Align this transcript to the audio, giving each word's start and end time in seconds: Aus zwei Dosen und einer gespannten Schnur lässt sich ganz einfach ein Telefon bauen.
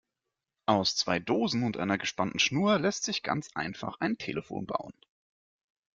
Aus 0.65 0.95
zwei 0.95 1.19
Dosen 1.19 1.61
und 1.63 1.77
einer 1.77 1.99
gespannten 1.99 2.39
Schnur 2.39 2.79
lässt 2.79 3.03
sich 3.03 3.21
ganz 3.21 3.49
einfach 3.53 3.99
ein 3.99 4.17
Telefon 4.17 4.65
bauen. 4.65 4.93